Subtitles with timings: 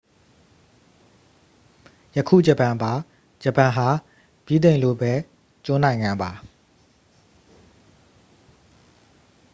[2.17, 2.91] ယခု ဂျပန်ပါ
[3.43, 3.87] ဂျပန်ဟာ
[4.47, 5.13] ဗြိတိန်လိုပဲ
[5.65, 6.31] ကျွန်းနိုင်ငံပါ